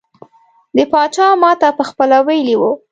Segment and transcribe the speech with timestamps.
[0.75, 2.71] د پاچا ماته پخپله ویلي وو.